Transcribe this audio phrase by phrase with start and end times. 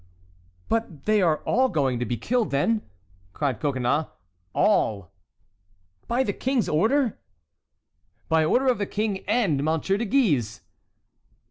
[0.67, 2.81] "But are they all going to be killed, then?"
[3.33, 4.07] cried Coconnas.
[4.51, 5.11] "All!"
[6.07, 7.19] "By the King's order?"
[8.27, 10.61] "By order of the King and Monsieur de Guise."